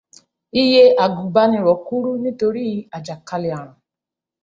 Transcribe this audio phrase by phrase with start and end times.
[0.61, 2.65] Iye àgùnbánirọ̀ kúrú nítorí
[2.95, 3.77] àjàkálẹ̀ ààrùn.